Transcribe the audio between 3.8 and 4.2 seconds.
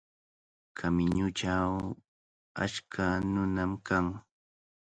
kan.